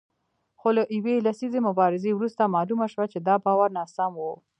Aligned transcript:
خو 0.59 0.69
له 0.77 0.83
یوې 0.97 1.15
لسیزې 1.27 1.59
مبارزې 1.67 2.11
وروسته 2.15 2.51
معلومه 2.55 2.85
شوه 2.93 3.05
چې 3.13 3.19
دا 3.27 3.35
باور 3.45 3.69
ناسم 3.77 4.11
و 4.19 4.23